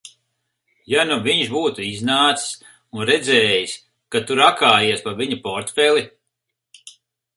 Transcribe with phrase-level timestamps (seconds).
[0.93, 2.49] Ja nu viņš būtu iznācis
[3.01, 3.75] un redzējis,
[4.15, 6.07] ka tu rakājies pa viņa portfeli?